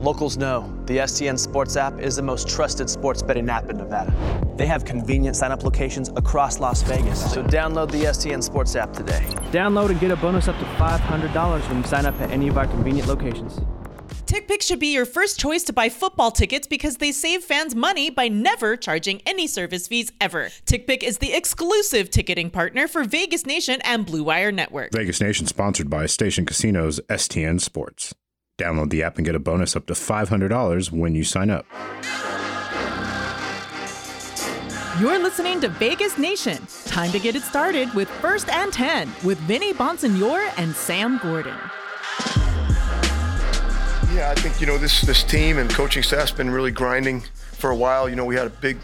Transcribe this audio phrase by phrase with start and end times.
[0.00, 4.10] Locals know the STN Sports app is the most trusted sports betting app in Nevada.
[4.56, 7.20] They have convenient sign up locations across Las Vegas.
[7.30, 9.20] So download the STN Sports app today.
[9.52, 12.56] Download and get a bonus up to $500 when you sign up at any of
[12.56, 13.60] our convenient locations.
[14.24, 18.08] TickPick should be your first choice to buy football tickets because they save fans money
[18.08, 20.46] by never charging any service fees ever.
[20.64, 24.92] TickPick is the exclusive ticketing partner for Vegas Nation and Blue Wire Network.
[24.92, 28.14] Vegas Nation sponsored by Station Casinos STN Sports.
[28.60, 31.64] Download the app and get a bonus up to $500 when you sign up.
[35.00, 36.66] You're listening to Vegas Nation.
[36.84, 41.56] Time to get it started with First and 10 with Vinny Bonsignore and Sam Gordon.
[44.12, 47.70] Yeah, I think, you know, this, this team and coaching staff's been really grinding for
[47.70, 48.10] a while.
[48.10, 48.76] You know, we had a big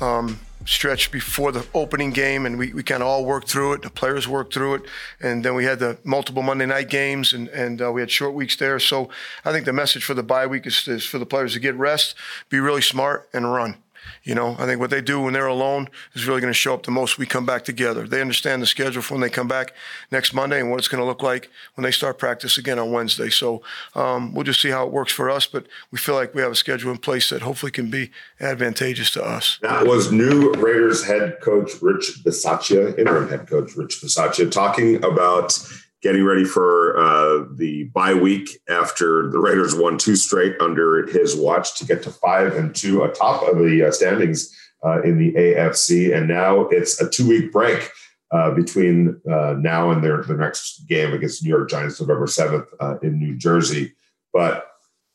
[0.00, 3.82] um, stretch before the opening game, and we, we kind of all worked through it.
[3.82, 4.82] The players worked through it,
[5.18, 8.34] and then we had the multiple Monday night games, and and uh, we had short
[8.34, 8.78] weeks there.
[8.78, 9.08] So
[9.44, 11.74] I think the message for the bye week is, is for the players to get
[11.74, 12.14] rest,
[12.50, 13.78] be really smart, and run.
[14.24, 16.74] You know, I think what they do when they're alone is really going to show
[16.74, 18.06] up the most we come back together.
[18.06, 19.72] They understand the schedule for when they come back
[20.10, 22.92] next Monday and what it's going to look like when they start practice again on
[22.92, 23.30] Wednesday.
[23.30, 23.62] So
[23.94, 26.52] um, we'll just see how it works for us, but we feel like we have
[26.52, 29.58] a schedule in place that hopefully can be advantageous to us.
[29.62, 35.58] That was new Raiders head coach Rich Bisaccia, interim head coach Rich Bisaccia, talking about
[36.02, 41.34] getting ready for uh, the bye week after the Raiders won two straight under his
[41.34, 45.32] watch to get to five and two atop of the uh, standings uh, in the
[45.32, 46.16] AFC.
[46.16, 47.90] And now it's a two week break
[48.30, 52.66] uh, between uh, now and their, their next game against New York Giants, November 7th
[52.80, 53.94] uh, in New Jersey.
[54.32, 54.66] But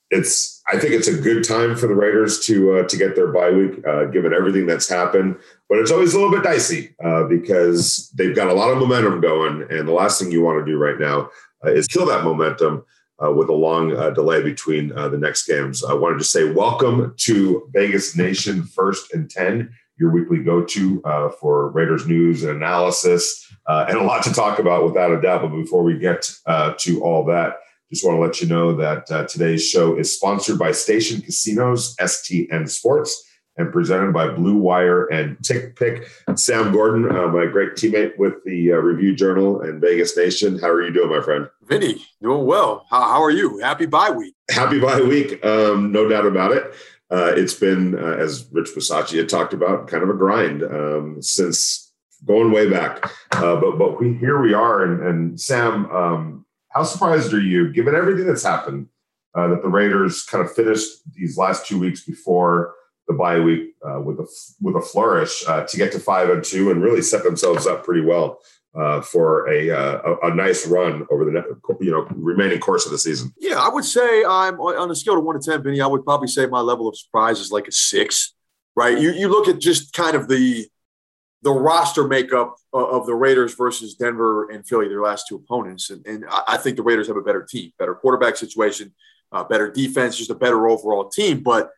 [0.09, 3.31] it's I think it's a good time for the Raiders to uh, to get their
[3.31, 5.37] bye week, uh, given everything that's happened.
[5.73, 9.19] But it's always a little bit dicey uh, because they've got a lot of momentum
[9.21, 11.31] going, and the last thing you want to do right now
[11.65, 12.85] uh, is kill that momentum
[13.17, 15.83] uh, with a long uh, delay between the next games.
[15.83, 21.01] I wanted to say welcome to Vegas Nation First and Ten, your weekly go-to
[21.41, 25.41] for Raiders news and analysis, and a lot to talk about without a doubt.
[25.41, 27.55] But before we get to all that.
[27.89, 31.95] Just want to let you know that uh, today's show is sponsored by Station Casinos,
[31.97, 33.23] STN Sports,
[33.57, 36.07] and presented by Blue Wire and Tick Pick.
[36.35, 40.59] Sam Gordon, uh, my great teammate with the uh, Review Journal and Vegas Nation.
[40.59, 41.49] How are you doing, my friend?
[41.63, 42.85] Vinny, doing well.
[42.89, 43.59] How, how are you?
[43.59, 44.33] Happy bye week.
[44.49, 45.43] Happy bye week.
[45.45, 46.73] Um, no doubt about it.
[47.11, 51.21] Uh, it's been, uh, as Rich Bisaccia had talked about, kind of a grind um,
[51.21, 51.91] since
[52.25, 53.05] going way back.
[53.31, 57.71] Uh, but but we here we are, and, and Sam, um, how surprised are you,
[57.71, 58.87] given everything that's happened,
[59.35, 62.73] uh, that the Raiders kind of finished these last two weeks before
[63.07, 64.27] the bye week uh, with a
[64.61, 67.83] with a flourish uh, to get to five and two and really set themselves up
[67.83, 68.39] pretty well
[68.75, 72.91] uh, for a, uh, a, a nice run over the you know remaining course of
[72.91, 73.31] the season.
[73.37, 75.81] Yeah, I would say I'm on a scale of one to ten, Vinny.
[75.81, 78.33] I would probably say my level of surprise is like a six.
[78.75, 78.99] Right?
[78.99, 80.67] You you look at just kind of the
[81.43, 85.89] the roster makeup of the Raiders versus Denver and Philly, their last two opponents.
[85.89, 88.93] And, and I think the Raiders have a better team, better quarterback situation,
[89.33, 91.43] uh, better defense, just a better overall team.
[91.43, 91.69] But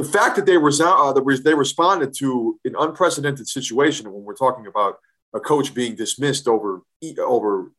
[0.00, 1.12] the fact that they, uh,
[1.44, 4.96] they responded to an unprecedented situation when we're talking about
[5.34, 6.80] a coach being dismissed over
[7.18, 7.70] over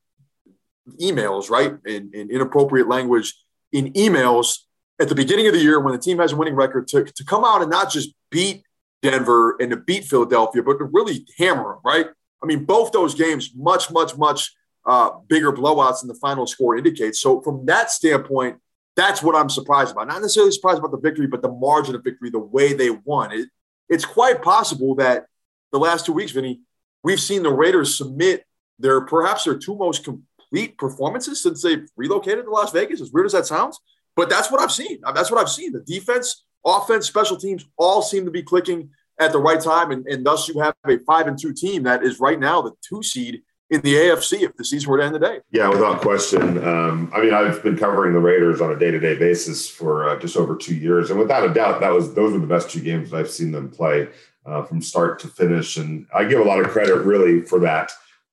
[0.99, 3.33] emails, right, and, and inappropriate language
[3.71, 4.59] in emails
[4.99, 7.25] at the beginning of the year when the team has a winning record to, to
[7.25, 8.63] come out and not just beat
[9.01, 12.05] Denver and to beat Philadelphia, but to really hammer them, right?
[12.43, 14.53] I mean, both those games, much, much, much
[14.85, 17.19] uh, bigger blowouts than the final score indicates.
[17.19, 18.57] So, from that standpoint,
[18.95, 20.07] that's what I'm surprised about.
[20.07, 23.31] Not necessarily surprised about the victory, but the margin of victory, the way they won.
[23.31, 23.49] It,
[23.89, 25.25] it's quite possible that
[25.71, 26.61] the last two weeks, Vinny,
[27.03, 28.45] we've seen the Raiders submit
[28.79, 33.01] their perhaps their two most complete performances since they've relocated to Las Vegas.
[33.01, 33.79] As weird as that sounds,
[34.15, 34.99] but that's what I've seen.
[35.13, 35.71] That's what I've seen.
[35.71, 40.05] The defense offense, special teams all seem to be clicking at the right time, and,
[40.07, 43.03] and thus you have a five and two team that is right now the two
[43.03, 45.39] seed in the AFC if the season were to end today.
[45.49, 46.63] Yeah, without question.
[46.63, 50.09] Um, I mean, I've been covering the Raiders on a day to day basis for
[50.09, 52.69] uh, just over two years, and without a doubt, that was those were the best
[52.69, 54.09] two games I've seen them play
[54.45, 55.77] uh, from start to finish.
[55.77, 57.91] And I give a lot of credit really for that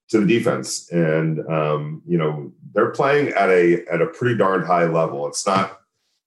[0.08, 0.90] to the defense.
[0.90, 5.28] And um, you know, they're playing at a at a pretty darn high level.
[5.28, 5.78] It's not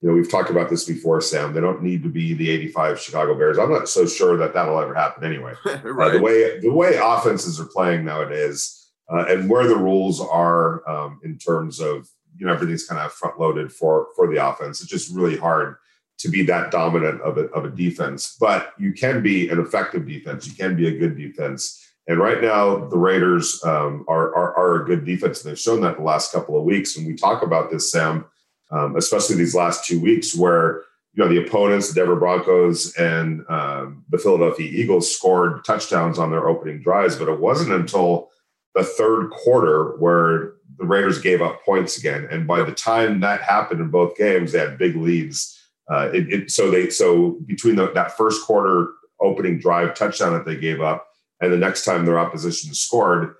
[0.02, 1.54] you know, we've talked about this before, Sam.
[1.54, 3.60] They don't need to be the 85 Chicago Bears.
[3.60, 5.54] I'm not so sure that that'll ever happen anyway.
[5.84, 5.86] right.
[5.86, 8.81] uh, the way the way offenses are playing nowadays,
[9.12, 13.12] uh, and where the rules are um, in terms of you know everything's kind of
[13.12, 14.82] front loaded for for the offense.
[14.82, 15.76] It's just really hard
[16.20, 18.38] to be that dominant of a, of a defense.
[18.40, 20.48] But you can be an effective defense.
[20.48, 21.78] You can be a good defense.
[22.08, 25.44] And right now, the Raiders um, are, are, are a good defense.
[25.44, 26.98] And they've shown that the last couple of weeks.
[26.98, 28.26] And we talk about this, Sam
[28.72, 33.44] um, especially these last two weeks where you know the opponents, the Denver Broncos and
[33.50, 38.30] um, the Philadelphia Eagles scored touchdowns on their opening drives, but it wasn't until
[38.76, 42.28] the third quarter where the Raiders gave up points again.
[42.32, 45.58] And by the time that happened in both games, they had big leads.
[45.90, 48.88] Uh, it, it, so they so between the, that first quarter
[49.20, 51.08] opening drive touchdown that they gave up
[51.42, 53.36] and the next time their opposition scored,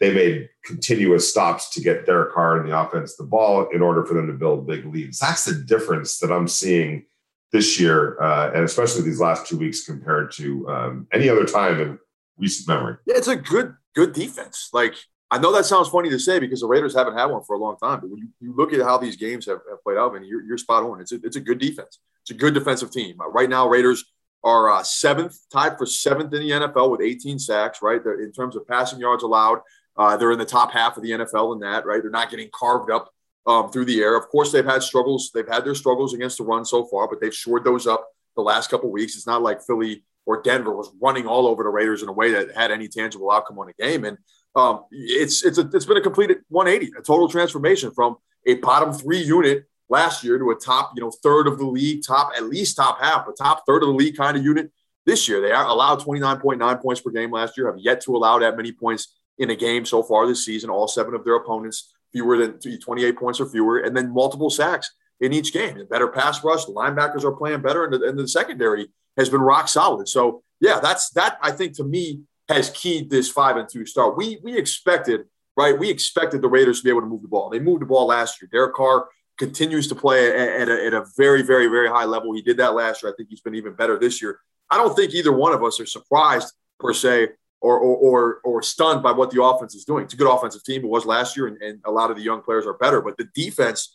[0.00, 4.04] they made continuous stops to get Derek Carr and the offense the ball in order
[4.04, 5.18] for them to build big leads.
[5.18, 7.04] That's the difference that I'm seeing
[7.52, 11.78] this year, uh, and especially these last two weeks compared to um, any other time
[11.78, 11.98] in
[12.38, 12.96] recent memory.
[13.06, 14.70] Yeah, it's a good good defense.
[14.72, 14.94] Like
[15.32, 17.58] I know that sounds funny to say because the Raiders haven't had one for a
[17.58, 20.14] long time, but when you, you look at how these games have, have played out,
[20.14, 21.00] and you're, you're spot on.
[21.00, 22.00] It's a, it's a good defense.
[22.20, 23.18] It's a good defensive team.
[23.18, 24.04] Uh, right now, Raiders
[24.44, 27.80] are uh, seventh, tied for seventh in the NFL with 18 sacks.
[27.80, 29.60] Right, they're, in terms of passing yards allowed,
[29.96, 31.86] uh, they're in the top half of the NFL in that.
[31.86, 33.10] Right, they're not getting carved up
[33.46, 34.16] um, through the air.
[34.16, 35.30] Of course, they've had struggles.
[35.32, 38.06] They've had their struggles against the run so far, but they've shored those up
[38.36, 39.16] the last couple weeks.
[39.16, 42.32] It's not like Philly or Denver was running all over the Raiders in a way
[42.32, 44.04] that had any tangible outcome on the game.
[44.04, 44.18] And
[44.54, 48.16] um, it's it's a, it's been a completed 180, a total transformation from
[48.46, 52.02] a bottom three unit last year to a top you know third of the league,
[52.06, 54.70] top at least top half, a top third of the league kind of unit
[55.06, 55.40] this year.
[55.40, 57.66] They are allowed 29.9 points per game last year.
[57.66, 60.70] Have yet to allow that many points in a game so far this season.
[60.70, 64.90] All seven of their opponents fewer than 28 points or fewer, and then multiple sacks
[65.20, 65.78] in each game.
[65.78, 66.66] A better pass rush.
[66.66, 70.08] The linebackers are playing better, and the, and the secondary has been rock solid.
[70.08, 71.38] So yeah, that's that.
[71.42, 74.16] I think to me has keyed this five and two start.
[74.16, 75.22] We we expected
[75.56, 75.78] right.
[75.78, 77.50] We expected the Raiders to be able to move the ball.
[77.50, 78.48] They moved the ball last year.
[78.52, 80.28] Derek Carr continues to play
[80.60, 82.34] at, a, at a very very very high level.
[82.34, 83.12] He did that last year.
[83.12, 84.40] I think he's been even better this year.
[84.70, 87.28] I don't think either one of us are surprised per se
[87.62, 90.02] or, or, or, or, stunned by what the offense is doing.
[90.02, 90.82] It's a good offensive team.
[90.82, 93.00] It was last year, and, and a lot of the young players are better.
[93.00, 93.94] But the defense,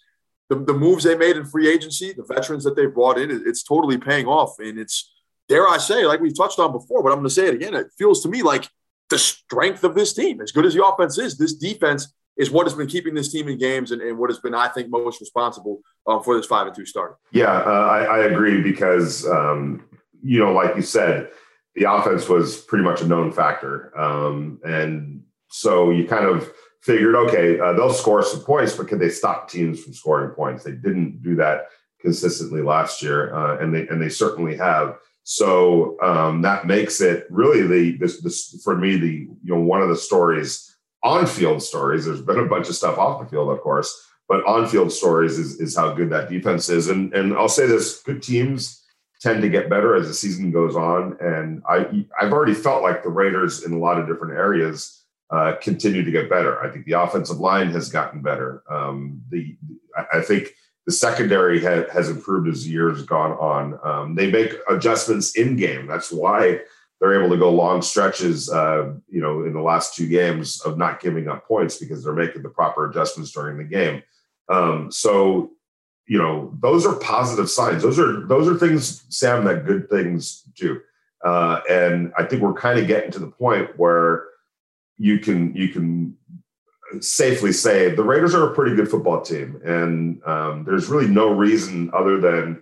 [0.50, 3.64] the, the, moves they made in free agency, the veterans that they brought in, it's
[3.64, 4.56] totally paying off.
[4.60, 5.14] And it's,
[5.50, 7.74] dare I say, like we've touched on before, but I'm going to say it again.
[7.74, 8.70] It feels to me like
[9.10, 12.66] the strength of this team, as good as the offense is, this defense is what
[12.66, 15.20] has been keeping this team in games and, and what has been, I think, most
[15.20, 17.18] responsible um, for this five and two start.
[17.32, 19.86] Yeah, uh, I, I, agree because, um,
[20.22, 21.32] you know, like you said,
[21.76, 23.98] the offense was pretty much a known factor.
[24.00, 26.52] Um, and so you kind of
[26.88, 30.63] figured, okay, uh, they'll score some points, but can they stop teams from scoring points?
[30.63, 31.68] They didn't do that
[32.00, 34.98] consistently last year, uh, and they and they certainly have.
[35.24, 39.81] So um, that makes it really the this, this for me the you know one
[39.81, 42.06] of the stories on field stories.
[42.06, 43.94] There's been a bunch of stuff off the field, of course,
[44.30, 46.88] but on field stories is is how good that defense is.
[46.88, 48.86] And and I'll say this: good teams
[49.19, 51.18] tend to get better as the season goes on.
[51.19, 55.54] And I, I've already felt like the Raiders in a lot of different areas uh,
[55.62, 56.62] continue to get better.
[56.64, 58.64] I think the offensive line has gotten better.
[58.70, 59.58] Um, the
[60.14, 60.50] I think
[60.86, 63.80] the secondary ha- has improved as years gone on.
[63.84, 65.88] Um, they make adjustments in game.
[65.88, 66.62] That's why
[67.00, 68.50] they're able to go long stretches.
[68.50, 72.14] Uh, you know, in the last two games of not giving up points because they're
[72.14, 74.04] making the proper adjustments during the game.
[74.50, 75.52] Um, so
[76.08, 80.44] you know those are positive signs those are those are things sam that good things
[80.56, 80.80] do
[81.26, 84.24] uh, and i think we're kind of getting to the point where
[84.98, 86.16] you can you can
[87.02, 91.32] safely say the raiders are a pretty good football team and um, there's really no
[91.32, 92.62] reason other than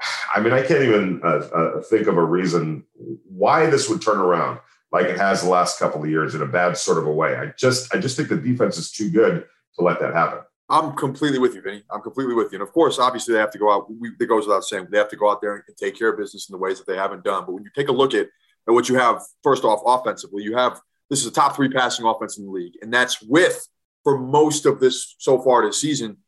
[0.34, 2.84] i mean i can't even uh, uh, think of a reason
[3.24, 4.58] why this would turn around
[4.92, 7.36] like it has the last couple of years in a bad sort of a way
[7.36, 10.40] i just i just think the defense is too good to let that happen
[10.70, 11.82] I'm completely with you, Vinny.
[11.90, 12.56] I'm completely with you.
[12.56, 13.86] And of course, obviously, they have to go out.
[14.20, 16.48] It goes without saying, they have to go out there and take care of business
[16.48, 17.46] in the ways that they haven't done.
[17.46, 18.26] But when you take a look at,
[18.68, 20.78] at what you have, first off, offensively, you have
[21.10, 23.66] this is a top three passing offense in the league, and that's with
[24.04, 26.18] for most of this so far this season,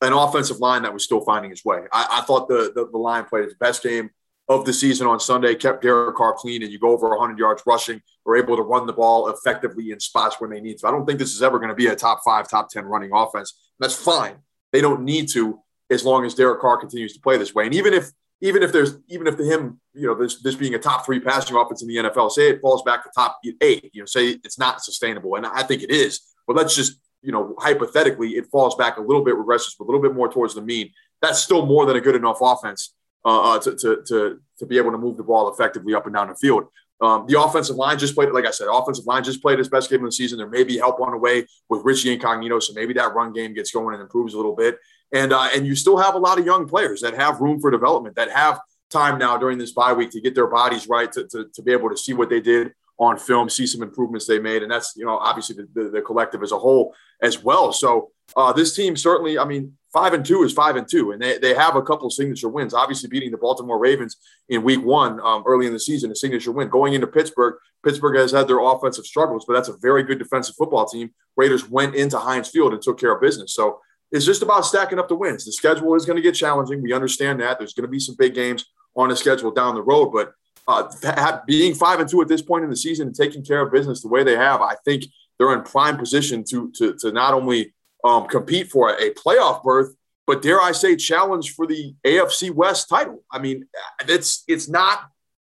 [0.00, 1.80] an offensive line that was still finding its way.
[1.92, 4.10] I, I thought the, the the line played its best game
[4.48, 7.62] of the season on Sunday, kept Derek Carr clean, and you go over 100 yards
[7.66, 10.88] rushing, were able to run the ball effectively in spots when they need to.
[10.88, 13.10] I don't think this is ever going to be a top five, top 10 running
[13.14, 13.56] offense.
[13.78, 14.38] That's fine.
[14.72, 17.66] They don't need to as long as Derek Carr continues to play this way.
[17.66, 20.74] And even if even if there's even if the him, you know, this this being
[20.74, 23.90] a top three passing offense in the NFL, say it falls back to top eight,
[23.92, 26.20] you know, say it's not sustainable, and I think it is.
[26.46, 30.00] But let's just you know, hypothetically, it falls back a little bit, regresses a little
[30.00, 30.90] bit more towards the mean.
[31.20, 32.94] That's still more than a good enough offense
[33.24, 36.14] uh, uh, to, to, to, to be able to move the ball effectively up and
[36.14, 36.64] down the field.
[37.02, 39.88] Um, the offensive line just played, like I said, offensive line just played its best
[39.88, 40.38] game of the season.
[40.38, 43.54] There may be help on the way with Richie Incognito, so maybe that run game
[43.54, 44.78] gets going and improves a little bit.
[45.12, 47.70] And uh, and you still have a lot of young players that have room for
[47.70, 51.26] development, that have time now during this bye week to get their bodies right, to,
[51.28, 54.38] to, to be able to see what they did on film, see some improvements they
[54.38, 57.72] made, and that's you know obviously the, the, the collective as a whole as well.
[57.72, 61.20] So uh, this team certainly, I mean, five and two is five and two, and
[61.20, 62.74] they, they have a couple of signature wins.
[62.74, 64.16] Obviously, beating the Baltimore Ravens
[64.50, 66.68] in Week One um, early in the season, a signature win.
[66.68, 70.54] Going into Pittsburgh, Pittsburgh has had their offensive struggles, but that's a very good defensive
[70.56, 71.10] football team.
[71.36, 73.54] Raiders went into Heinz Field and took care of business.
[73.54, 73.80] So
[74.12, 75.44] it's just about stacking up the wins.
[75.44, 76.82] The schedule is going to get challenging.
[76.82, 77.58] We understand that.
[77.58, 78.64] There's going to be some big games
[78.96, 80.32] on the schedule down the road, but
[80.66, 83.72] uh, being five and two at this point in the season and taking care of
[83.72, 85.04] business the way they have, I think
[85.38, 87.74] they're in prime position to to, to not only
[88.04, 89.94] um, compete for a playoff berth,
[90.26, 93.24] but dare I say, challenge for the AFC West title.
[93.32, 93.66] I mean,
[94.06, 95.08] it's it's not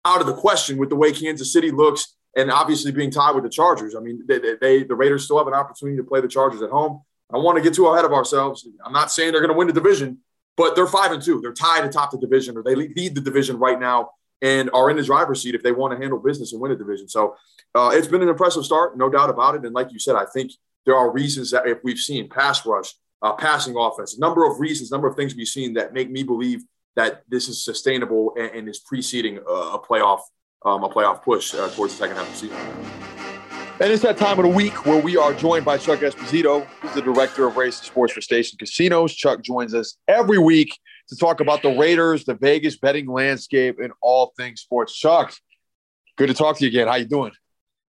[0.05, 3.43] out of the question with the way Kansas City looks, and obviously being tied with
[3.43, 3.95] the Chargers.
[3.95, 6.69] I mean, they, they the Raiders still have an opportunity to play the Chargers at
[6.69, 7.01] home.
[7.33, 8.67] I want to get too ahead of ourselves.
[8.85, 10.19] I'm not saying they're going to win the division,
[10.57, 11.39] but they're five and two.
[11.41, 14.11] They're tied atop the division, or they lead the division right now
[14.41, 16.75] and are in the driver's seat if they want to handle business and win a
[16.75, 17.07] division.
[17.07, 17.35] So
[17.75, 19.63] uh, it's been an impressive start, no doubt about it.
[19.65, 20.51] And like you said, I think
[20.85, 24.59] there are reasons that if we've seen pass rush, uh, passing offense, a number of
[24.59, 26.63] reasons, number of things we've seen that make me believe
[26.95, 30.21] that this is sustainable and, and is preceding a, a playoff
[30.63, 33.10] um, a playoff push uh, towards the second half of the season.
[33.81, 36.93] And it's that time of the week where we are joined by Chuck Esposito, who's
[36.93, 39.11] the director of race and sports for Station Casinos.
[39.15, 40.77] Chuck joins us every week
[41.09, 44.95] to talk about the Raiders, the Vegas betting landscape, and all things sports.
[44.95, 45.33] Chuck,
[46.15, 46.87] good to talk to you again.
[46.87, 47.31] How you doing?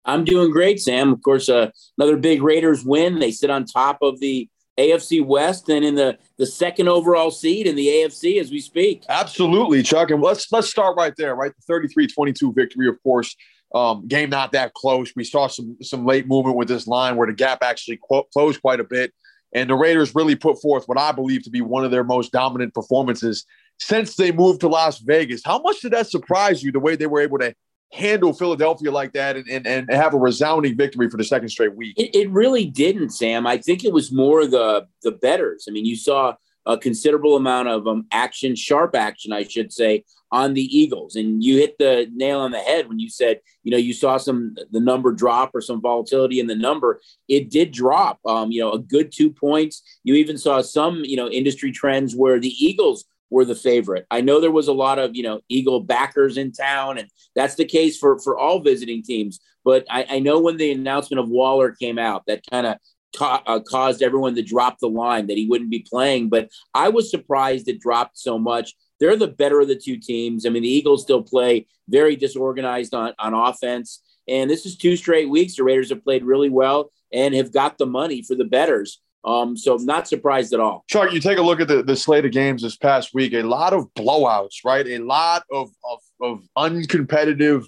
[0.05, 1.11] I'm doing great, Sam.
[1.11, 3.19] Of course, uh, another big Raiders win.
[3.19, 4.47] They sit on top of the
[4.79, 9.03] AFC West and in the the second overall seed in the AFC as we speak.
[9.09, 10.09] Absolutely, Chuck.
[10.09, 11.51] And let's let's start right there, right?
[11.67, 13.35] The 33-22 victory, of course.
[13.73, 15.13] Um, game not that close.
[15.15, 17.99] We saw some some late movement with this line where the gap actually
[18.33, 19.13] closed quite a bit.
[19.53, 22.31] And the Raiders really put forth what I believe to be one of their most
[22.31, 23.45] dominant performances
[23.79, 25.41] since they moved to Las Vegas.
[25.43, 27.53] How much did that surprise you, the way they were able to
[27.91, 31.75] handle Philadelphia like that and, and, and have a resounding victory for the second straight
[31.75, 31.97] week?
[31.97, 33.45] It, it really didn't, Sam.
[33.45, 35.65] I think it was more the the betters.
[35.67, 40.03] I mean, you saw a considerable amount of um, action, sharp action, I should say,
[40.31, 41.15] on the Eagles.
[41.15, 44.17] And you hit the nail on the head when you said, you know, you saw
[44.17, 47.01] some the number drop or some volatility in the number.
[47.27, 48.19] It did drop.
[48.25, 49.81] Um, you know, a good two points.
[50.03, 54.05] You even saw some, you know, industry trends where the Eagles were the favorite.
[54.11, 57.55] I know there was a lot of, you know, Eagle backers in town, and that's
[57.55, 59.39] the case for for all visiting teams.
[59.63, 62.77] But I, I know when the announcement of Waller came out, that kind of
[63.15, 66.29] ca- uh, caused everyone to drop the line that he wouldn't be playing.
[66.29, 68.73] But I was surprised it dropped so much.
[68.99, 70.45] They're the better of the two teams.
[70.45, 74.01] I mean, the Eagles still play very disorganized on, on offense.
[74.27, 75.55] And this is two straight weeks.
[75.55, 79.01] The Raiders have played really well and have got the money for the betters.
[79.23, 80.83] Um, so I'm not surprised at all.
[80.87, 83.43] Chuck, you take a look at the, the slate of games this past week, a
[83.43, 84.85] lot of blowouts, right?
[84.87, 87.65] A lot of, of, of uncompetitive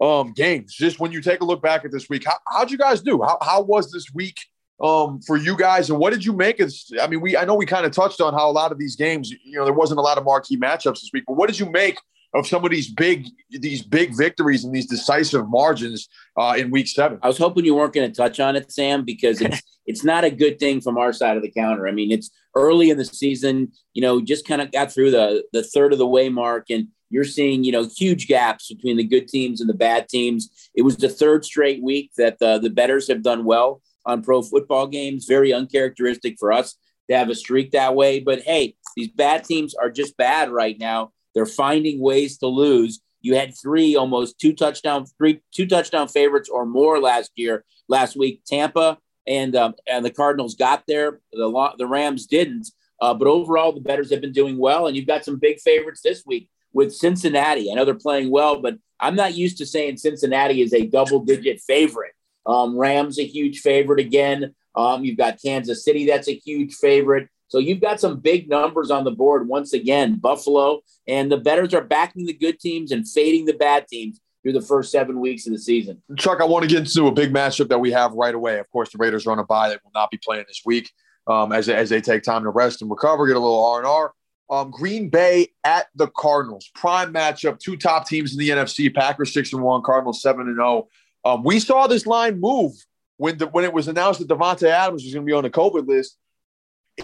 [0.00, 0.74] um, games.
[0.74, 3.22] Just when you take a look back at this week, how, how'd you guys do?
[3.22, 4.36] How, how was this week
[4.82, 5.90] um, for you guys.
[5.90, 6.72] And what did you make of?
[7.00, 8.96] I mean, we I know we kind of touched on how a lot of these
[8.96, 11.24] games, you know, there wasn't a lot of marquee matchups this week.
[11.26, 11.98] But what did you make
[12.34, 16.88] of some of these big these big victories and these decisive margins uh, in week
[16.88, 17.18] seven?
[17.22, 20.24] I was hoping you weren't going to touch on it, Sam, because it's it's not
[20.24, 21.88] a good thing from our side of the counter.
[21.88, 23.72] I mean, it's early in the season.
[23.94, 26.88] You know, just kind of got through the the third of the way mark and.
[27.08, 30.50] You're seeing, you know, huge gaps between the good teams and the bad teams.
[30.74, 34.42] It was the third straight week that the, the betters have done well on pro
[34.42, 35.26] football games.
[35.26, 36.76] Very uncharacteristic for us
[37.10, 38.20] to have a streak that way.
[38.20, 41.12] But hey, these bad teams are just bad right now.
[41.34, 43.00] They're finding ways to lose.
[43.20, 47.64] You had three almost two touchdown, three two touchdown favorites or more last year.
[47.88, 51.20] Last week, Tampa and um, and the Cardinals got there.
[51.32, 52.68] The the Rams didn't.
[53.00, 56.00] Uh, but overall, the betters have been doing well, and you've got some big favorites
[56.02, 57.70] this week with Cincinnati.
[57.70, 61.20] I know they're playing well, but I'm not used to saying Cincinnati is a double
[61.20, 62.12] digit favorite.
[62.46, 64.54] Um, Rams a huge favorite again.
[64.74, 67.28] Um, you've got Kansas City that's a huge favorite.
[67.48, 70.18] So you've got some big numbers on the board once again.
[70.18, 74.52] Buffalo and the betters are backing the good teams and fading the bad teams through
[74.52, 76.02] the first seven weeks of the season.
[76.18, 78.58] Chuck, I want to get into a big matchup that we have right away.
[78.58, 80.90] Of course, the Raiders are on a bye; they will not be playing this week
[81.26, 83.86] um, as as they take time to rest and recover, get a little R and
[83.86, 84.12] R.
[84.48, 87.58] Um, Green Bay at the Cardinals, prime matchup.
[87.58, 90.86] Two top teams in the NFC: Packers six and one, Cardinals seven and zero.
[91.26, 92.72] Um, we saw this line move
[93.16, 95.50] when the, when it was announced that Davante Adams was going to be on the
[95.50, 96.16] COVID list.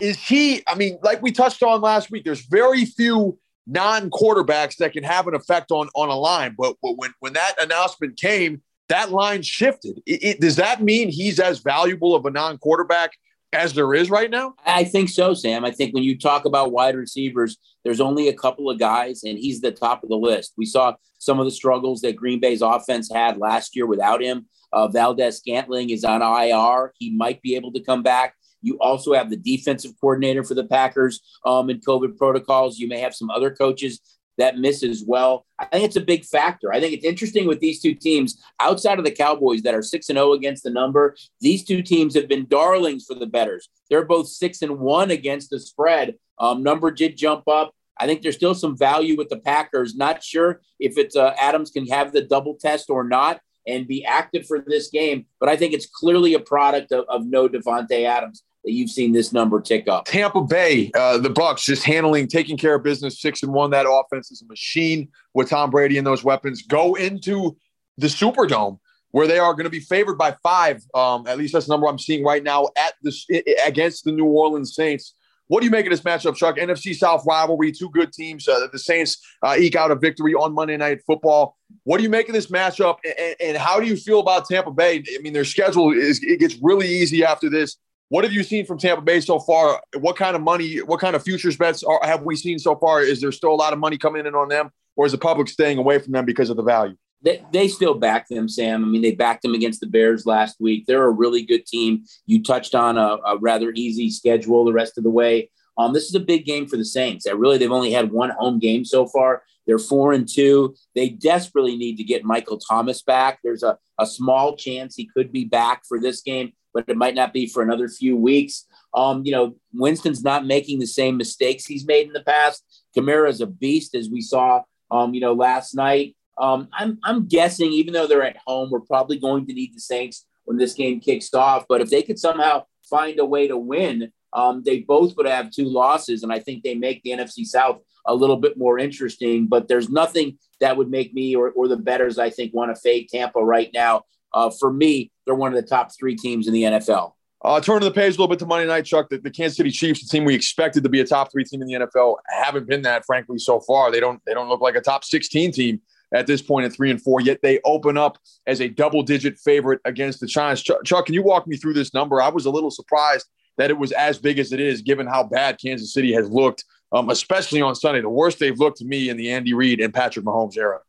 [0.00, 0.62] Is he?
[0.68, 5.26] I mean, like we touched on last week, there's very few non-quarterbacks that can have
[5.26, 6.54] an effect on on a line.
[6.56, 10.00] But, but when when that announcement came, that line shifted.
[10.06, 13.12] It, it, does that mean he's as valuable of a non-quarterback
[13.52, 14.54] as there is right now?
[14.64, 15.64] I think so, Sam.
[15.64, 19.36] I think when you talk about wide receivers, there's only a couple of guys, and
[19.36, 20.52] he's the top of the list.
[20.56, 24.46] We saw some of the struggles that Green Bay's offense had last year without him.
[24.72, 26.92] Uh, Valdes Scantling is on IR.
[26.98, 28.34] He might be able to come back.
[28.60, 32.78] You also have the defensive coordinator for the Packers um, in COVID protocols.
[32.78, 34.00] You may have some other coaches
[34.38, 35.46] that miss as well.
[35.60, 36.72] I think it's a big factor.
[36.72, 40.08] I think it's interesting with these two teams outside of the Cowboys that are 6
[40.08, 41.14] and 0 against the number.
[41.40, 43.68] These two teams have been darlings for the betters.
[43.90, 46.14] They're both 6 and 1 against the spread.
[46.38, 47.74] Um, number did jump up.
[47.98, 49.94] I think there's still some value with the Packers.
[49.94, 54.04] Not sure if it's uh, Adams can have the double test or not and be
[54.04, 58.04] active for this game, but I think it's clearly a product of, of no Davante
[58.04, 60.04] Adams that you've seen this number tick up.
[60.06, 63.70] Tampa Bay, uh, the Bucks, just handling, taking care of business, six and one.
[63.70, 66.62] That offense is a machine with Tom Brady and those weapons.
[66.62, 67.56] Go into
[67.98, 68.78] the Superdome
[69.12, 70.82] where they are going to be favored by five.
[70.94, 74.24] Um, at least that's the number I'm seeing right now at the against the New
[74.24, 75.14] Orleans Saints.
[75.52, 76.56] What do you make of this matchup, Chuck?
[76.56, 78.48] NFC South rivalry, two good teams.
[78.48, 81.58] Uh, the Saints uh, eke out a victory on Monday Night Football.
[81.84, 84.70] What do you make of this matchup, and, and, how do you feel about Tampa
[84.70, 85.04] Bay?
[85.14, 87.76] I mean, their schedule is it gets really easy after this.
[88.08, 89.82] What have you seen from Tampa Bay so far?
[90.00, 93.02] What kind of money, what kind of futures bets are, have we seen so far?
[93.02, 95.48] Is there still a lot of money coming in on them, or is the public
[95.48, 96.96] staying away from them because of the value?
[97.22, 98.84] They, they still back them, Sam.
[98.84, 100.86] I mean, they backed them against the Bears last week.
[100.86, 102.04] They're a really good team.
[102.26, 105.50] You touched on a, a rather easy schedule the rest of the way.
[105.78, 107.24] Um, this is a big game for the Saints.
[107.24, 109.42] That really they've only had one home game so far.
[109.66, 110.74] They're four and two.
[110.94, 113.38] They desperately need to get Michael Thomas back.
[113.42, 117.14] There's a, a small chance he could be back for this game but it might
[117.14, 118.66] not be for another few weeks.
[118.94, 122.64] Um, you know, Winston's not making the same mistakes he's made in the past.
[122.96, 126.16] Kamara is a beast, as we saw, um, you know, last night.
[126.42, 129.80] Um, I'm, I'm guessing, even though they're at home, we're probably going to need the
[129.80, 131.64] Saints when this game kicks off.
[131.68, 135.50] But if they could somehow find a way to win, um, they both would have
[135.50, 139.46] two losses, and I think they make the NFC South a little bit more interesting.
[139.46, 142.80] But there's nothing that would make me or, or the betters, I think, want to
[142.80, 144.02] fade Tampa right now
[144.34, 147.12] uh, for me, they're one of the top three teams in the NFL.
[147.44, 149.08] Uh, turn to the page a little bit to Monday Night, Chuck.
[149.10, 151.60] The, the, Kansas City Chiefs, the team we expected to be a top three team
[151.60, 153.90] in the NFL, haven't been that, frankly, so far.
[153.90, 155.80] They don't they don't look like a top 16 team
[156.14, 157.20] at this point at three and four.
[157.20, 160.62] Yet they open up as a double digit favorite against the Giants.
[160.62, 162.20] Chuck, Chuck, can you walk me through this number?
[162.20, 163.26] I was a little surprised
[163.58, 166.64] that it was as big as it is, given how bad Kansas City has looked,
[166.92, 168.00] um, especially on Sunday.
[168.00, 170.80] The worst they've looked to me in the Andy Reid and Patrick Mahomes era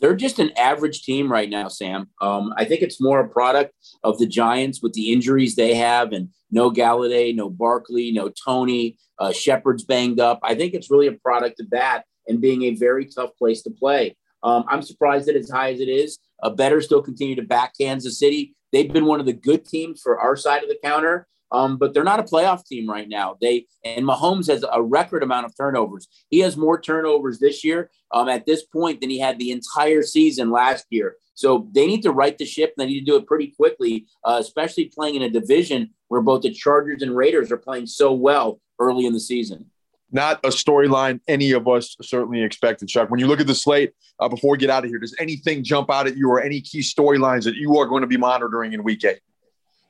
[0.00, 2.08] they're just an average team right now, Sam.
[2.20, 3.72] Um, I think it's more a product
[4.04, 8.98] of the Giants with the injuries they have and no Golladay, no Barkley, no Tony,
[9.18, 10.40] uh, Shepard's banged up.
[10.42, 13.70] I think it's really a product of that and being a very tough place to
[13.70, 14.16] play.
[14.42, 16.18] Um, I'm surprised that as high as it is.
[16.42, 18.54] A better still continue to back Kansas City.
[18.72, 21.26] They've been one of the good teams for our side of the counter.
[21.52, 23.36] Um, but they're not a playoff team right now.
[23.40, 26.08] They and Mahomes has a record amount of turnovers.
[26.28, 30.02] He has more turnovers this year um, at this point than he had the entire
[30.02, 31.16] season last year.
[31.34, 32.74] So they need to right the ship.
[32.76, 36.22] And they need to do it pretty quickly, uh, especially playing in a division where
[36.22, 39.70] both the Chargers and Raiders are playing so well early in the season.
[40.12, 43.10] Not a storyline any of us certainly expected, Chuck.
[43.10, 45.64] When you look at the slate uh, before we get out of here, does anything
[45.64, 48.72] jump out at you or any key storylines that you are going to be monitoring
[48.72, 49.20] in week eight?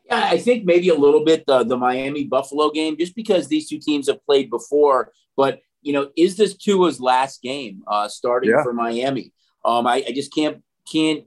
[0.07, 3.69] Yeah, I think maybe a little bit the, the Miami Buffalo game, just because these
[3.69, 5.13] two teams have played before.
[5.37, 8.63] But you know, is this Tua's last game uh, starting yeah.
[8.63, 9.33] for Miami?
[9.65, 11.25] Um, I, I just can't can't.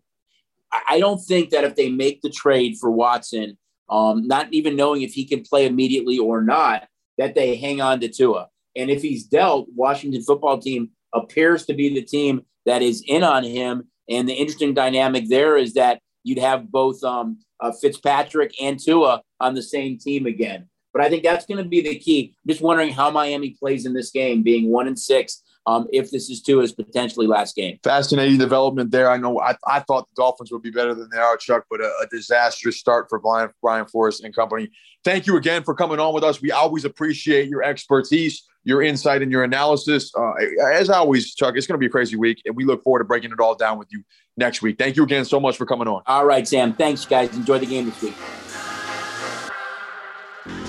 [0.72, 3.58] I don't think that if they make the trade for Watson,
[3.90, 8.00] um, not even knowing if he can play immediately or not, that they hang on
[8.02, 8.48] to Tua.
[8.80, 13.24] And if he's dealt, Washington football team appears to be the team that is in
[13.24, 13.88] on him.
[14.10, 19.22] And the interesting dynamic there is that you'd have both um, uh, Fitzpatrick and Tua
[19.40, 20.70] on the same team again.
[20.94, 22.34] But I think that's going to be the key.
[22.44, 25.44] I'm just wondering how Miami plays in this game, being one and six.
[25.66, 27.78] Um, if this is Tua's potentially last game.
[27.84, 29.12] Fascinating development there.
[29.12, 31.80] I know I, I thought the Dolphins would be better than they are, Chuck, but
[31.80, 34.72] a, a disastrous start for Brian, Brian Flores and company.
[35.04, 36.42] Thank you again for coming on with us.
[36.42, 40.12] We always appreciate your expertise, your insight, and your analysis.
[40.16, 40.34] Uh,
[40.72, 43.06] as always, Chuck, it's going to be a crazy week, and we look forward to
[43.06, 44.04] breaking it all down with you
[44.38, 44.78] next week.
[44.78, 46.02] Thank you again so much for coming on.
[46.06, 46.74] All right, Sam.
[46.74, 47.36] Thanks, guys.
[47.36, 48.16] Enjoy the game this week.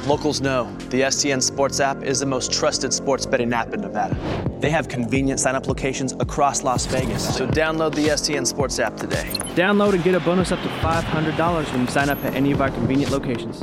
[0.06, 4.16] Locals know the STN Sports app is the most trusted sports betting app in Nevada.
[4.58, 8.96] They have convenient sign up locations across Las Vegas, so download the STN Sports app
[8.96, 9.30] today.
[9.54, 12.62] Download and get a bonus up to $500 when you sign up at any of
[12.62, 13.62] our convenient locations.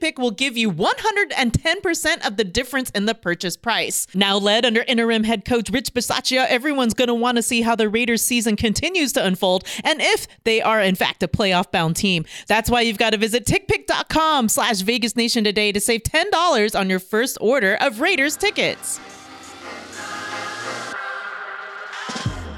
[0.01, 4.07] TickPick will give you 110% of the difference in the purchase price.
[4.13, 7.75] Now led under interim head coach Rich Bisaccia, everyone's going to want to see how
[7.75, 11.95] the Raiders season continues to unfold and if they are in fact a playoff bound
[11.95, 12.25] team.
[12.47, 16.89] That's why you've got to visit tickpick.com slash Vegas Nation today to save $10 on
[16.89, 18.99] your first order of Raiders tickets.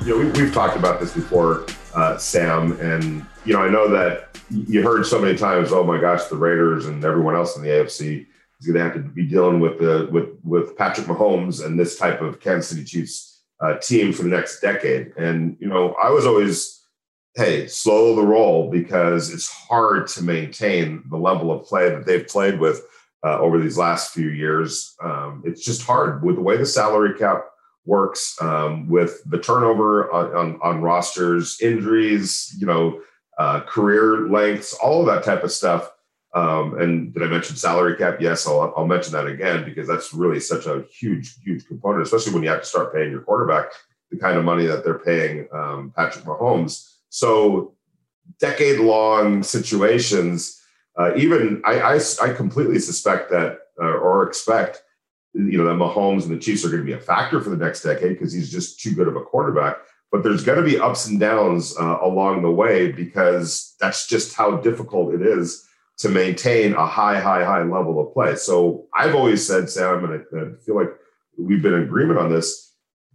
[0.05, 3.87] You know, we, have talked about this before, uh, Sam, and you know, I know
[3.89, 7.63] that you heard so many times, "Oh my gosh, the Raiders and everyone else in
[7.63, 8.25] the AFC
[8.59, 11.97] is going to have to be dealing with the with with Patrick Mahomes and this
[11.97, 16.09] type of Kansas City Chiefs uh, team for the next decade." And you know, I
[16.09, 16.83] was always
[17.35, 22.27] hey, slow the roll because it's hard to maintain the level of play that they've
[22.27, 22.85] played with
[23.23, 24.95] uh, over these last few years.
[25.01, 27.45] Um, it's just hard with the way the salary cap
[27.85, 33.01] works, um, with the turnover on, on, on, rosters, injuries, you know,
[33.37, 35.91] uh, career lengths, all of that type of stuff.
[36.35, 38.17] Um, and did I mention salary cap?
[38.19, 42.33] Yes, I'll, I'll mention that again because that's really such a huge, huge component, especially
[42.33, 43.71] when you have to start paying your quarterback
[44.13, 46.97] the kind of money that they're paying um, Patrick Mahomes.
[47.09, 47.73] So
[48.39, 50.61] decade long situations,
[50.97, 54.83] uh, even I, I, I, completely suspect that uh, or expect,
[55.33, 57.57] you know, that Mahomes and the Chiefs are going to be a factor for the
[57.57, 59.77] next decade because he's just too good of a quarterback.
[60.13, 64.33] But there's going to be ups and downs uh, along the way because that's just
[64.33, 68.35] how difficult it is to maintain a high, high, high level of play.
[68.35, 70.91] So I've always said, Sam, and I, I feel like
[71.37, 72.73] we've been in agreement on this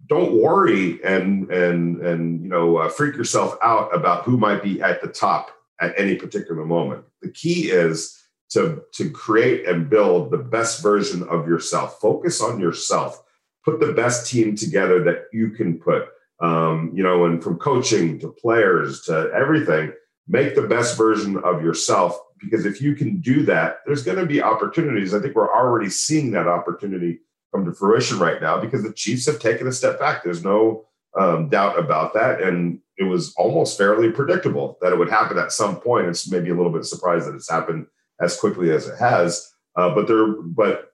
[0.09, 4.81] don't worry and and and you know uh, freak yourself out about who might be
[4.81, 7.05] at the top at any particular moment.
[7.23, 8.17] The key is
[8.51, 12.01] to to create and build the best version of yourself.
[12.01, 13.23] Focus on yourself.
[13.65, 16.09] Put the best team together that you can put.
[16.41, 19.93] Um, you know, and from coaching to players to everything,
[20.29, 22.19] make the best version of yourself.
[22.41, 25.13] Because if you can do that, there's going to be opportunities.
[25.13, 27.21] I think we're already seeing that opportunity
[27.53, 30.23] come to fruition right now because the Chiefs have taken a step back.
[30.23, 30.85] There's no
[31.19, 32.41] um, doubt about that.
[32.43, 36.07] And it was almost fairly predictable that it would happen at some point.
[36.07, 37.87] It's maybe a little bit surprised that it's happened
[38.21, 39.53] as quickly as it has.
[39.77, 40.93] Uh, but there, but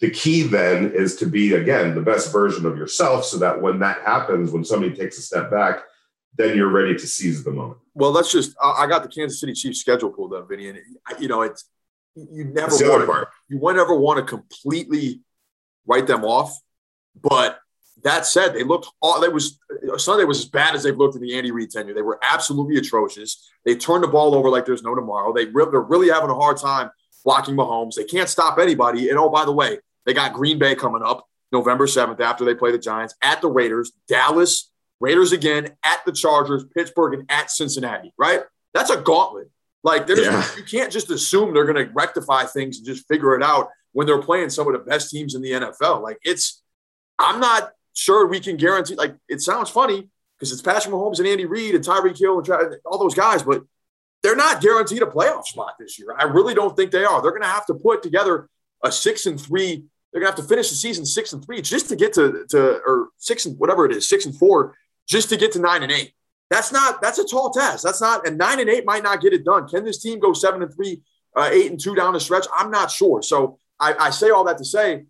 [0.00, 3.78] the key then is to be again the best version of yourself, so that when
[3.80, 5.80] that happens, when somebody takes a step back,
[6.36, 7.78] then you're ready to seize the moment.
[7.94, 8.54] Well, let's just.
[8.62, 10.78] I got the Kansas City Chiefs schedule pulled up, Vinny, and
[11.18, 11.68] you know it's
[12.14, 15.20] you never want to, you never want to completely
[15.86, 16.56] write them off.
[17.20, 17.58] But
[18.04, 19.58] that said, they looked all they was
[19.96, 21.94] Sunday was as bad as they've looked in the Andy Reid tenure.
[21.94, 23.50] They were absolutely atrocious.
[23.64, 25.32] They turned the ball over like there's no tomorrow.
[25.32, 26.90] They they're really having a hard time
[27.24, 27.94] blocking Mahomes.
[27.94, 29.08] They can't stop anybody.
[29.08, 32.54] And oh, by the way, they got Green Bay coming up November 7th after they
[32.54, 37.50] play the Giants at the Raiders, Dallas, Raiders again, at the Chargers, Pittsburgh, and at
[37.50, 38.42] Cincinnati, right?
[38.74, 39.50] That's a gauntlet.
[39.84, 40.44] Like there's yeah.
[40.56, 44.06] you can't just assume they're going to rectify things and just figure it out when
[44.06, 46.02] they're playing some of the best teams in the NFL.
[46.02, 46.62] Like it's,
[47.18, 48.96] I'm not sure we can guarantee.
[48.96, 52.76] Like it sounds funny because it's Patrick Mahomes and Andy Reid and Tyreek Hill and
[52.84, 53.62] all those guys, but
[54.22, 56.14] they're not guaranteed a playoff spot this year.
[56.18, 57.22] I really don't think they are.
[57.22, 58.48] They're going to have to put together
[58.82, 59.84] a six and three.
[60.12, 62.46] They're going to have to finish the season six and three just to get to
[62.50, 64.74] to or six and whatever it is, six and four,
[65.06, 66.12] just to get to nine and eight.
[66.50, 67.84] That's not that's a tall task.
[67.84, 69.68] That's not and nine and eight might not get it done.
[69.68, 71.02] Can this team go seven and three,
[71.36, 72.46] uh, eight and two down the stretch?
[72.52, 73.22] I'm not sure.
[73.22, 75.04] So I, I, say all that to say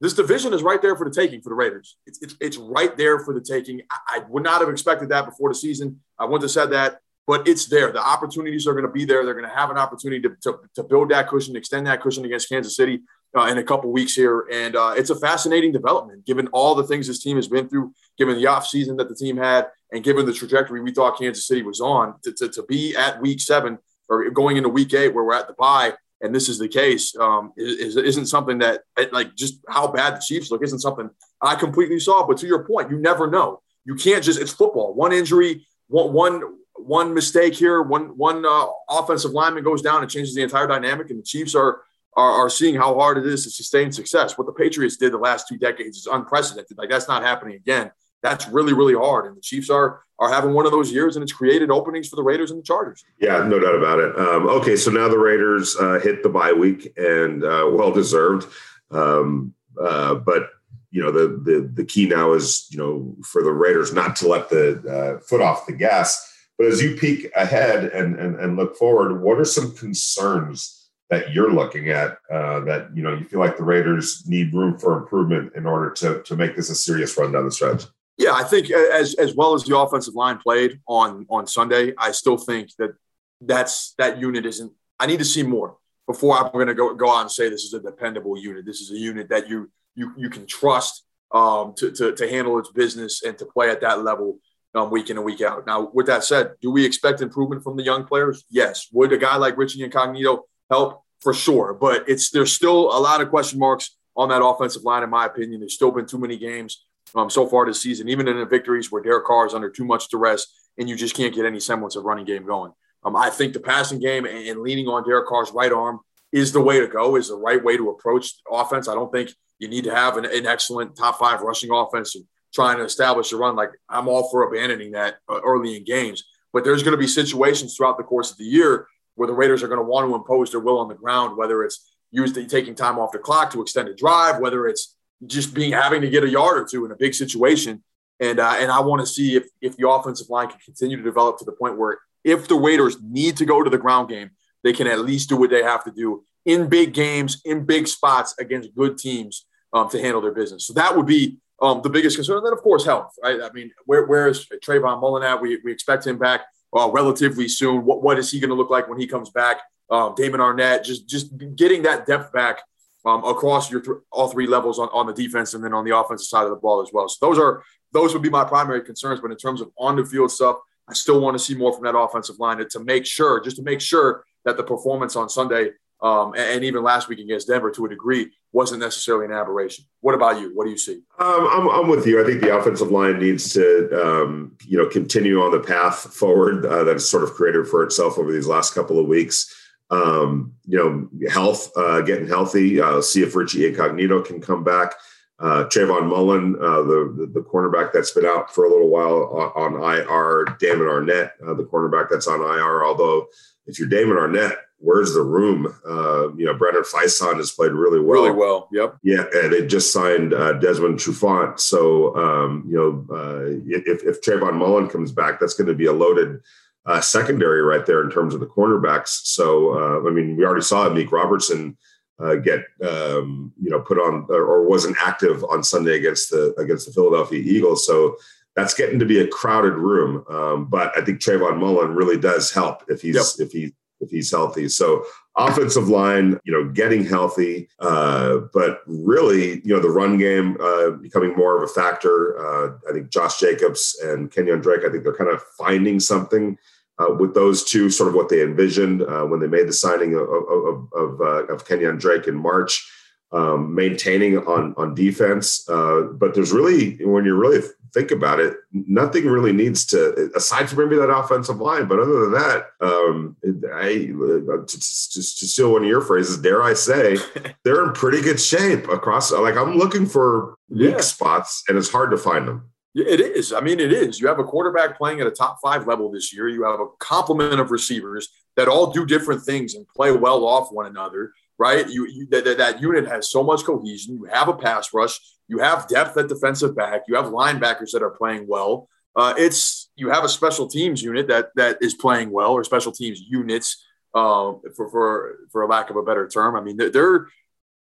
[0.00, 1.96] this division is right there for the taking for the Raiders.
[2.06, 3.82] It's, it's, it's right there for the taking.
[3.90, 6.00] I, I, would not have expected that before the season.
[6.18, 7.90] I wouldn't have said that, but it's there.
[7.92, 9.24] The opportunities are going to be there.
[9.24, 12.24] They're going to have an opportunity to, to, to build that cushion, extend that cushion
[12.24, 13.00] against Kansas City
[13.36, 14.46] uh, in a couple weeks here.
[14.52, 17.92] And uh, it's a fascinating development given all the things this team has been through,
[18.18, 21.62] given the offseason that the team had, and given the trajectory we thought Kansas City
[21.62, 25.24] was on to, to, to be at week seven or going into week eight where
[25.24, 28.82] we're at the bye and this is the case, um, is, isn't something that
[29.12, 31.10] like just how bad the Chiefs look isn't something
[31.42, 32.26] I completely saw.
[32.26, 33.60] But to your point, you never know.
[33.84, 34.94] You can't just it's football.
[34.94, 36.42] One injury, one one
[36.76, 41.10] one mistake here, one one uh, offensive lineman goes down it changes the entire dynamic.
[41.10, 41.82] And the Chiefs are,
[42.16, 44.36] are are seeing how hard it is to sustain success.
[44.36, 46.76] What the Patriots did the last two decades is unprecedented.
[46.76, 47.90] Like that's not happening again
[48.24, 49.26] that's really really hard.
[49.26, 52.16] And the Chiefs are are having one of those years, and it's created openings for
[52.16, 53.04] the Raiders and the Chargers.
[53.20, 54.18] Yeah, no doubt about it.
[54.18, 58.50] Um, okay, so now the Raiders uh, hit the bye week, and uh, well deserved.
[58.90, 60.48] Um, uh, but
[60.90, 64.28] you know the, the the key now is you know for the Raiders not to
[64.28, 66.30] let the uh, foot off the gas.
[66.58, 70.80] But as you peek ahead and, and and look forward, what are some concerns?
[71.10, 74.78] that you're looking at uh, that you know you feel like the Raiders need room
[74.78, 77.84] for improvement in order to to make this a serious run down the stretch?
[78.16, 82.12] Yeah, I think as as well as the offensive line played on on Sunday, I
[82.12, 82.94] still think that
[83.40, 84.72] that's that unit isn't.
[84.98, 85.76] I need to see more.
[86.06, 88.64] before I'm going to go go out and say this is a dependable unit.
[88.64, 92.58] This is a unit that you you you can trust um, to, to to handle
[92.58, 94.38] its business and to play at that level
[94.74, 95.66] um, week in and week out.
[95.66, 98.44] Now, with that said, do we expect improvement from the young players?
[98.50, 98.88] Yes.
[98.92, 101.02] Would a guy like Richie Incognito help?
[101.20, 105.02] For sure, but it's there's still a lot of question marks on that offensive line,
[105.02, 105.60] in my opinion.
[105.60, 106.84] There's still been too many games
[107.14, 109.86] um, so far this season, even in the victories where Derek Carr is under too
[109.86, 110.46] much duress
[110.78, 112.72] and you just can't get any semblance of running game going.
[113.04, 116.00] Um, I think the passing game and, leaning on Derek Carr's right arm
[116.32, 118.88] is the way to go, is the right way to approach offense.
[118.88, 122.16] I don't think you need to have an, an excellent top five rushing offense
[122.54, 123.56] trying to establish a run.
[123.56, 127.06] Like I'm all for abandoning that uh, early in games, but there's going to be
[127.06, 128.86] situations throughout the course of the year
[129.16, 131.64] where the Raiders are going to want to impose their will on the ground, whether
[131.64, 135.72] it's used taking time off the clock to extend a drive, whether it's just being
[135.72, 137.82] having to get a yard or two in a big situation.
[138.20, 141.02] And uh, and I want to see if if the offensive line can continue to
[141.02, 144.30] develop to the point where if the Raiders need to go to the ground game,
[144.62, 147.88] they can at least do what they have to do in big games, in big
[147.88, 150.66] spots against good teams um, to handle their business.
[150.66, 152.38] So that would be um, the biggest concern.
[152.38, 153.40] And then, of course, health, right?
[153.42, 155.40] I mean, where, where is Trayvon Mullen at?
[155.40, 156.42] We, we expect him back
[156.76, 157.84] uh, relatively soon.
[157.84, 159.60] What, what is he going to look like when he comes back?
[159.90, 162.60] Um, Damon Arnette, just, just getting that depth back
[163.04, 165.96] um, across your th- all three levels on, on the defense and then on the
[165.96, 167.08] offensive side of the ball as well.
[167.08, 167.62] So those are
[167.92, 169.20] those would be my primary concerns.
[169.20, 170.56] But in terms of on the field stuff,
[170.88, 173.56] I still want to see more from that offensive line to, to make sure, just
[173.56, 175.70] to make sure that the performance on Sunday
[176.02, 179.84] um, and, and, even last week against Denver to a degree wasn't necessarily an aberration.
[180.00, 180.52] What about you?
[180.54, 181.02] What do you see?
[181.18, 182.22] Um, I'm, I'm, with you.
[182.22, 186.64] I think the offensive line needs to, um, you know, continue on the path forward
[186.64, 189.52] uh, that's sort of created for itself over these last couple of weeks.
[189.90, 192.80] Um, you know, health, uh, getting healthy.
[192.80, 194.94] Uh, see if Richie Incognito can come back.
[195.40, 199.74] Uh, Trayvon Mullen, uh, the, the, cornerback that's been out for a little while on,
[199.74, 200.56] on IR.
[200.60, 202.84] Damon Arnette, uh, the cornerback that's on IR.
[202.84, 203.26] Although,
[203.66, 205.74] if you're Damon Arnette, where's the room?
[205.88, 208.22] Uh, you know, Brandon Facyson has played really well.
[208.22, 208.68] Really well.
[208.72, 208.98] Yep.
[209.02, 211.58] Yeah, and they just signed uh, Desmond Trufant.
[211.58, 215.86] So, um, you know, uh, if if Trayvon Mullen comes back, that's going to be
[215.86, 216.40] a loaded
[216.86, 219.24] uh, secondary right there in terms of the cornerbacks.
[219.24, 221.76] So, uh, I mean, we already saw Meek Robertson
[222.18, 226.86] uh, get um, you know put on or wasn't active on Sunday against the against
[226.86, 227.86] the Philadelphia Eagles.
[227.86, 228.16] So
[228.54, 230.24] that's getting to be a crowded room.
[230.28, 233.46] Um, but I think Trayvon Mullen really does help if he's yep.
[233.46, 234.68] if he if he's healthy.
[234.68, 235.04] So
[235.36, 240.90] offensive line, you know, getting healthy, uh, but really, you know, the run game uh,
[240.90, 242.16] becoming more of a factor.
[242.38, 246.56] Uh, I think Josh Jacobs and Kenyon Drake, I think they're kind of finding something
[247.00, 250.14] uh, with those two, sort of what they envisioned uh, when they made the signing
[250.14, 252.88] of of, of, uh, of Kenyon Drake in March,
[253.32, 255.68] um, maintaining on on defense.
[255.68, 257.62] Uh, but there's really, when you're really
[257.94, 261.86] think about it, nothing really needs to, aside from maybe that offensive line.
[261.86, 263.36] But other than that, um,
[263.72, 267.16] I uh, to, to, to steal one of your phrases, dare I say,
[267.64, 269.30] they're in pretty good shape across.
[269.32, 271.00] Like I'm looking for weak yeah.
[271.00, 272.70] spots, and it's hard to find them.
[272.96, 273.52] It is.
[273.52, 274.20] I mean, it is.
[274.20, 276.48] You have a quarterback playing at a top five level this year.
[276.48, 280.70] You have a complement of receivers that all do different things and play well off
[280.70, 281.88] one another, right?
[281.88, 284.16] You, you that, that unit has so much cohesion.
[284.16, 285.18] You have a pass rush.
[285.48, 287.02] You have depth at defensive back.
[287.08, 288.88] You have linebackers that are playing well.
[289.16, 292.90] Uh, it's you have a special teams unit that that is playing well, or special
[292.90, 296.56] teams units, uh, for for for a lack of a better term.
[296.56, 297.28] I mean, they're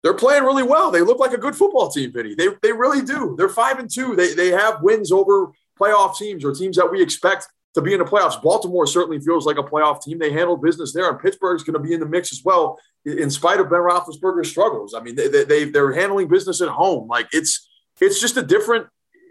[0.02, 0.90] they're playing really well.
[0.90, 2.36] They look like a good football team, Vinny.
[2.36, 3.34] They, they really do.
[3.36, 4.14] They're five and two.
[4.14, 7.98] They, they have wins over playoff teams or teams that we expect to be in
[7.98, 8.42] the playoffs.
[8.42, 10.18] Baltimore certainly feels like a playoff team.
[10.18, 13.30] They handle business there, and Pittsburgh's going to be in the mix as well, in
[13.30, 14.94] spite of Ben Roethlisberger's struggles.
[14.94, 17.06] I mean, they, they they're handling business at home.
[17.06, 17.68] Like it's
[18.00, 18.86] it's just a different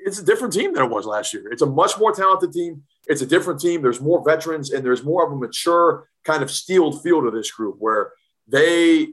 [0.05, 1.51] it's a different team than it was last year.
[1.51, 2.84] It's a much more talented team.
[3.08, 3.81] It's a different team.
[3.81, 7.49] There's more veterans, and there's more of a mature kind of steeled feel to this
[7.49, 8.12] group where
[8.47, 9.08] they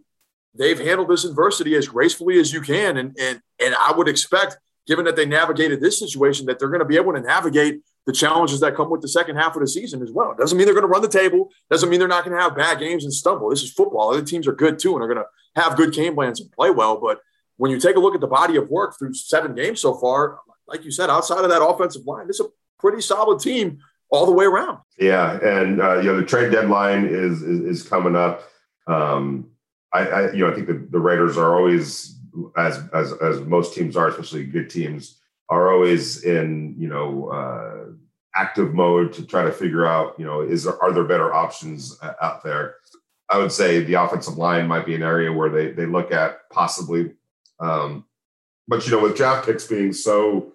[0.55, 2.99] they've handled this adversity as gracefully as you can.
[2.99, 6.81] And, and, and I would expect, given that they navigated this situation, that they're going
[6.81, 9.69] to be able to navigate the challenges that come with the second half of the
[9.69, 10.35] season as well.
[10.35, 11.51] Doesn't mean they're going to run the table.
[11.71, 13.51] Doesn't mean they're not going to have bad games and stumble.
[13.51, 14.11] This is football.
[14.11, 16.71] Other teams are good too, and are going to have good game plans and play
[16.71, 17.01] well.
[17.01, 17.21] But
[17.57, 20.41] when you take a look at the body of work through seven games so far,
[20.67, 22.47] like you said, outside of that offensive line, it's a
[22.79, 23.79] pretty solid team
[24.11, 24.79] all the way around.
[24.99, 28.43] Yeah, and uh, you know the trade deadline is is, is coming up.
[28.87, 29.49] Um,
[29.93, 32.19] I, I, you know, I think the, the Raiders are always,
[32.57, 37.72] as as as most teams are, especially good teams, are always in you know uh,
[38.35, 41.99] active mode to try to figure out you know is there, are there better options
[42.21, 42.77] out there.
[43.29, 46.49] I would say the offensive line might be an area where they they look at
[46.51, 47.12] possibly,
[47.61, 48.05] um,
[48.68, 50.53] but you know with draft picks being so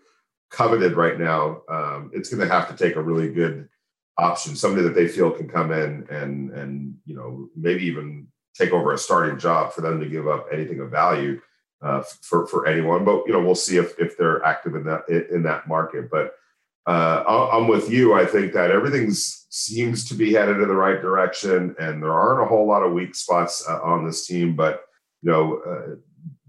[0.50, 3.68] coveted right now, um, it's going to have to take a really good
[4.18, 8.72] option, somebody that they feel can come in and and you know maybe even take
[8.72, 11.40] over a starting job for them to give up anything of value
[11.82, 13.06] uh, for for anyone.
[13.06, 16.10] But you know, we'll see if if they're active in that in that market.
[16.10, 16.34] But
[16.88, 18.14] uh, I'm with you.
[18.14, 22.42] I think that everything seems to be headed in the right direction, and there aren't
[22.42, 24.56] a whole lot of weak spots uh, on this team.
[24.56, 24.86] But
[25.22, 25.96] you know, uh,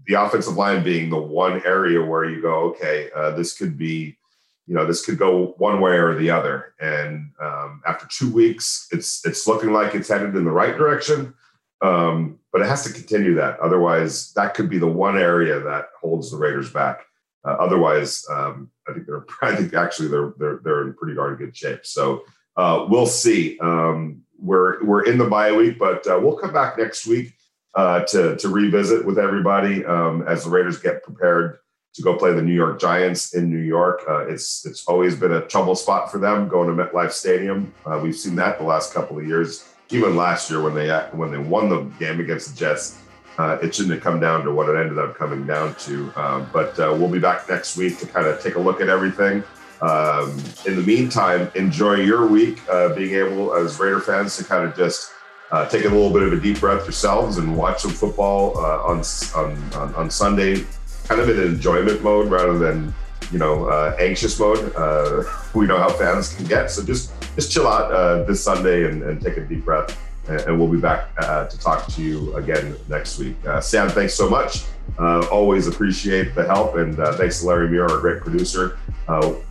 [0.07, 4.17] the offensive line being the one area where you go, okay, uh, this could be,
[4.65, 6.73] you know, this could go one way or the other.
[6.79, 11.33] And um, after two weeks, it's it's looking like it's headed in the right direction.
[11.81, 13.59] Um, but it has to continue that.
[13.59, 17.01] Otherwise, that could be the one area that holds the Raiders back.
[17.49, 19.25] Uh, otherwise, um, I think they're.
[19.41, 21.85] I think actually they're they're they're in pretty darn good shape.
[21.85, 22.23] So
[22.55, 23.57] uh, we'll see.
[23.59, 27.33] Um, we're we're in the bye week, but uh, we'll come back next week
[27.75, 31.59] uh, to to revisit with everybody um, as the Raiders get prepared
[31.95, 34.03] to go play the New York Giants in New York.
[34.07, 37.73] Uh, it's it's always been a trouble spot for them going to MetLife Stadium.
[37.85, 41.31] Uh, we've seen that the last couple of years even last year when they when
[41.31, 42.99] they won the game against the Jets,
[43.39, 46.11] uh, it shouldn't have come down to what it ended up coming down to.
[46.17, 48.89] Um, but uh, we'll be back next week to kind of take a look at
[48.89, 49.43] everything.
[49.81, 50.31] Um,
[50.67, 54.75] in the meantime, enjoy your week, uh, being able as Raider fans to kind of
[54.75, 55.13] just
[55.51, 58.83] uh, take a little bit of a deep breath yourselves and watch some football uh,
[58.83, 59.03] on,
[59.35, 60.65] on, on Sunday,
[61.05, 62.93] kind of in enjoyment mode rather than
[63.31, 64.73] you know, uh, anxious mode.
[64.75, 65.23] Uh,
[65.55, 66.71] we know how fans can get.
[66.71, 69.97] So just just chill out uh, this Sunday and, and, take a deep breath.
[70.29, 73.35] And, we'll be back uh, to talk to you again next week.
[73.45, 74.65] Uh, Sam, thanks so much.
[74.97, 76.75] Uh, always appreciate the help.
[76.75, 78.77] And thanks to Larry Muir, our great producer.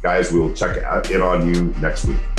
[0.02, 0.76] guys, we'll check
[1.10, 2.37] in on you next week.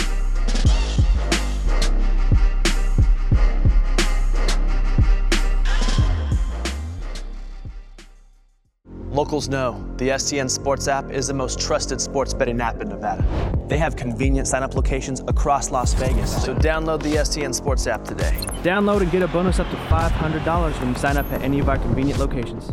[9.19, 13.21] Locals know the STN Sports app is the most trusted sports betting app in Nevada.
[13.67, 18.05] They have convenient sign up locations across Las Vegas, so download the STN Sports app
[18.05, 18.31] today.
[18.63, 21.67] Download and get a bonus up to $500 when you sign up at any of
[21.67, 22.71] our convenient locations.